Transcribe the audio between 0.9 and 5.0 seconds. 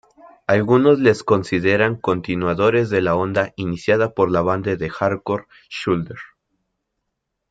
les consideran continuadores de la onda iniciada por la banda de